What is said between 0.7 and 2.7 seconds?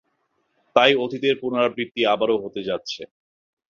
তাই, অতীতের পুনরাবৃত্তি আবারও হতে